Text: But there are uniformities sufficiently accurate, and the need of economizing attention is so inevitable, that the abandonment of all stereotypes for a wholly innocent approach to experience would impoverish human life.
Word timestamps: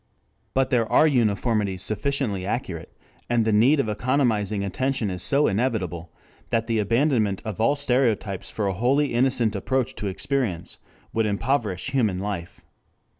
But 0.55 0.71
there 0.71 0.91
are 0.91 1.05
uniformities 1.05 1.83
sufficiently 1.83 2.43
accurate, 2.43 2.97
and 3.29 3.45
the 3.45 3.53
need 3.53 3.79
of 3.79 3.87
economizing 3.87 4.63
attention 4.63 5.11
is 5.11 5.21
so 5.21 5.45
inevitable, 5.45 6.11
that 6.49 6.65
the 6.65 6.79
abandonment 6.79 7.39
of 7.45 7.61
all 7.61 7.75
stereotypes 7.75 8.49
for 8.49 8.65
a 8.65 8.73
wholly 8.73 9.13
innocent 9.13 9.55
approach 9.55 9.93
to 9.97 10.07
experience 10.07 10.79
would 11.13 11.27
impoverish 11.27 11.91
human 11.91 12.17
life. 12.17 12.61